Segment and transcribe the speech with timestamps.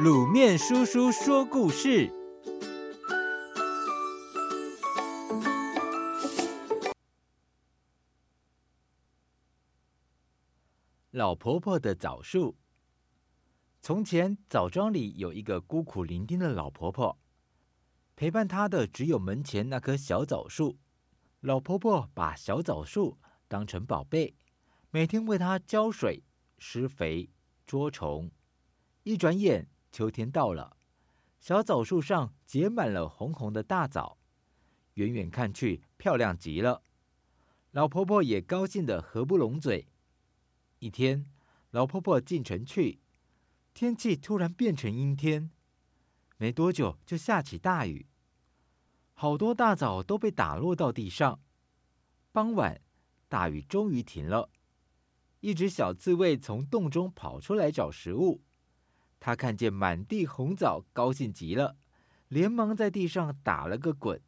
[0.00, 2.10] 卤面叔叔说故事：
[11.10, 12.56] 老婆婆的枣树。
[13.82, 17.18] 从前，枣庄里有一个孤苦伶仃的老婆婆，
[18.16, 20.78] 陪伴她的只有门前那棵小枣树。
[21.40, 24.34] 老婆婆把小枣树当成宝贝，
[24.90, 26.24] 每天为它浇水、
[26.58, 27.30] 施肥、
[27.66, 28.30] 捉虫。
[29.02, 30.78] 一转眼，秋天到了，
[31.38, 34.16] 小枣树上结满了红红的大枣，
[34.94, 36.82] 远远看去漂亮极了。
[37.72, 39.86] 老婆婆也高兴得合不拢嘴。
[40.78, 41.26] 一天，
[41.70, 43.00] 老婆婆进城去，
[43.74, 45.50] 天气突然变成阴天，
[46.38, 48.06] 没多久就下起大雨，
[49.12, 51.40] 好多大枣都被打落到地上。
[52.32, 52.80] 傍晚，
[53.28, 54.48] 大雨终于停了，
[55.40, 58.40] 一只小刺猬从洞中跑出来找食物。
[59.24, 61.76] 他看见满地红枣，高兴极了，
[62.26, 64.20] 连忙在地上打了个滚，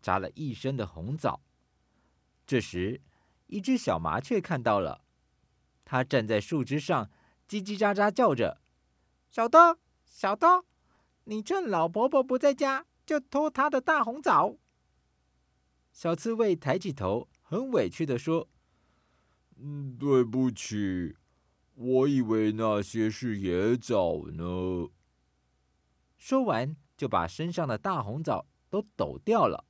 [0.00, 1.40] 扎了一身的红枣。
[2.46, 3.00] 这时，
[3.48, 5.02] 一只小麻雀看到了，
[5.84, 7.10] 它站在树枝上，
[7.48, 8.60] 叽叽喳喳叫着
[9.28, 9.58] ：“小偷，
[10.04, 10.64] 小偷，
[11.24, 14.56] 你趁老婆婆不在家，就偷她的大红枣。”
[15.90, 18.48] 小刺猬抬起头，很委屈地说
[19.58, 21.16] ：“嗯，对不起。”
[21.80, 24.88] 我以为那些是野枣呢。
[26.16, 29.64] 说完，就把身上的大红枣都抖掉了。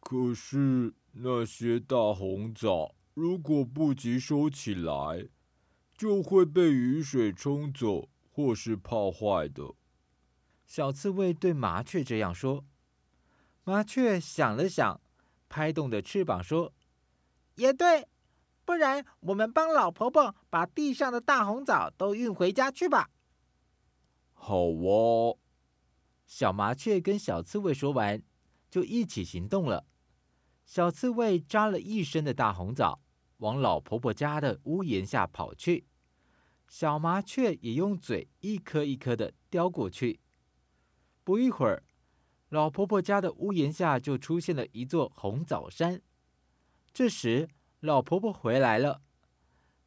[0.00, 5.30] 可是那些大红枣如果不及收起来，
[5.96, 9.74] 就会被雨水冲走或是泡坏的。
[10.66, 12.66] 小刺猬对麻雀这样说。
[13.64, 15.00] 麻雀想了想，
[15.48, 16.74] 拍动着翅膀说
[17.56, 18.06] ：“也对。”
[18.68, 23.08] 不然，我们帮老婆婆把地上的大红枣都运回家去吧。
[24.34, 25.38] 好哦，
[26.26, 28.22] 小麻雀跟小刺猬说完，
[28.68, 29.86] 就一起行动了。
[30.66, 33.00] 小刺猬扎了一身的大红枣，
[33.38, 35.86] 往老婆婆家的屋檐下跑去。
[36.68, 40.20] 小麻雀也用嘴一颗一颗的叼过去。
[41.24, 41.84] 不一会儿，
[42.50, 46.02] 老婆婆家的屋檐下就出现了一座红枣山。
[46.92, 47.48] 这时，
[47.80, 49.02] 老婆婆回来了，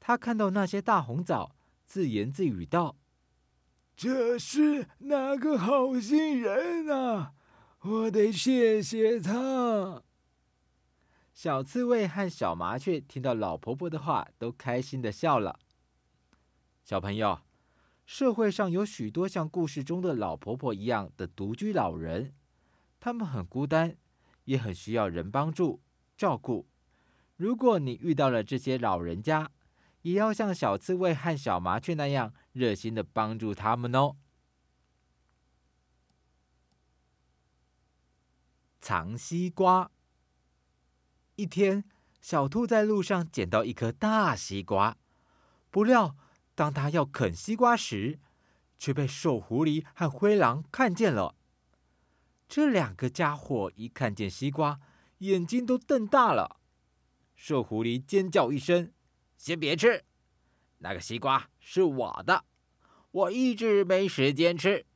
[0.00, 2.96] 她看到那些大红枣，自言自语道
[3.94, 7.34] ：“这是哪个好心人啊？
[7.80, 10.02] 我得谢谢他。”
[11.34, 15.58] 小刺猬和小麻雀听到老婆婆的话，都开心的笑了。
[16.84, 17.40] 小朋友，
[18.06, 22.32] 社会上有许多像故事中的老婆婆一样的独居老人，
[22.98, 23.96] 他们很孤单，
[24.44, 25.82] 也很需要人帮助、
[26.16, 26.66] 照顾。
[27.36, 29.50] 如果你遇到了这些老人家，
[30.02, 34.16] 也要像小刺猬和小麻雀那样热心的帮助他们哦。
[38.80, 39.90] 藏西瓜。
[41.36, 41.84] 一天，
[42.20, 44.96] 小兔在路上捡到一颗大西瓜，
[45.70, 46.16] 不料
[46.54, 48.20] 当它要啃西瓜时，
[48.78, 51.34] 却被瘦狐狸和灰狼看见了。
[52.46, 54.78] 这两个家伙一看见西瓜，
[55.18, 56.60] 眼睛都瞪大了。
[57.46, 58.90] 瘦狐狸尖叫一声
[59.36, 60.02] ：“先别吃，
[60.78, 62.46] 那个西瓜是我的，
[63.10, 64.86] 我一直没时间吃。”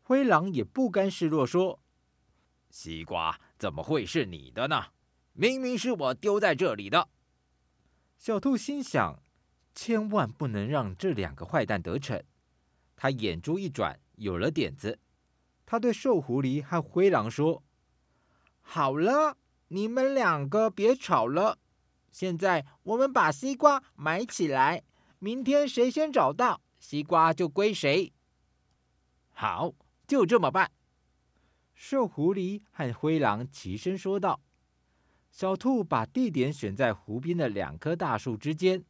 [0.00, 1.78] 灰狼也不甘示弱，说
[2.72, 4.86] ：“西瓜怎么会是你的呢？
[5.34, 7.06] 明明是我丢在这里的。”
[8.16, 9.22] 小兔心想：
[9.74, 12.24] 千万不能让这两个坏蛋得逞。
[12.96, 14.98] 他眼珠一转，有了点子。
[15.66, 17.62] 他对瘦狐狸和灰狼说
[18.62, 19.36] ：“好了。”
[19.68, 21.58] 你们两个别吵了，
[22.10, 24.82] 现在我们把西瓜埋起来，
[25.18, 28.12] 明天谁先找到西瓜就归谁。
[29.32, 29.74] 好，
[30.06, 30.70] 就这么办。
[31.74, 34.40] 瘦狐狸和灰狼齐声说道。
[35.30, 38.82] 小兔把地点选在湖边的两棵大树之间。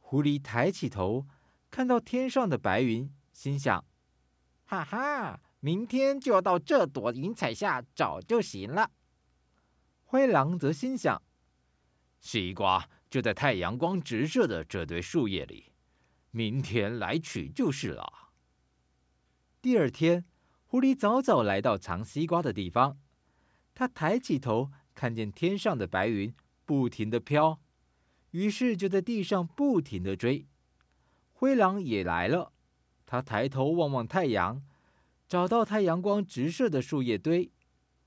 [0.00, 1.24] 狐狸抬起头，
[1.70, 3.84] 看到天上的白云，心想：
[4.64, 8.90] 哈哈，明天就要到这朵云彩下找就行了。
[10.08, 11.20] 灰狼则心想
[12.20, 15.72] ：“西瓜就在太阳光直射的这堆树叶里，
[16.30, 18.30] 明天来取就是了。”
[19.60, 20.24] 第二天，
[20.64, 23.00] 狐狸早早来到藏西瓜的地方。
[23.74, 26.32] 他抬起头，看见天上的白云
[26.64, 27.60] 不停的飘，
[28.30, 30.46] 于是就在地上不停的追。
[31.32, 32.52] 灰狼也来了，
[33.04, 34.62] 他抬头望望太阳，
[35.26, 37.50] 找到太阳光直射的树叶堆，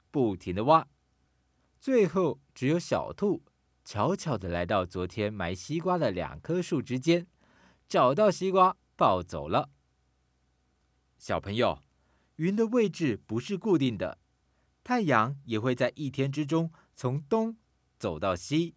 [0.10, 0.88] 不停的挖。
[1.80, 3.42] 最后，只有小兔
[3.86, 7.26] 悄悄地来到昨天埋西瓜的两棵树之间，
[7.88, 9.70] 找到西瓜，抱走了。
[11.18, 11.82] 小朋友，
[12.36, 14.20] 云的位置不是固定的，
[14.84, 17.58] 太阳也会在一天之中从东
[17.98, 18.76] 走到西。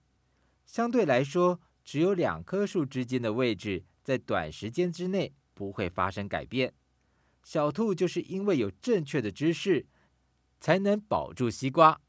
[0.65, 6.73] 相对来说，只有两棵树之间的位置在短时间之内不会发生改变。
[7.43, 9.87] 小兔就是因为有正确的知识，
[10.61, 12.01] 才能保住西瓜。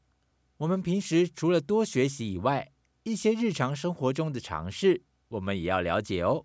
[0.58, 2.70] 我们平时除了多学习以外，
[3.02, 6.44] 一些日常生活中的常识，我们也要了解哦。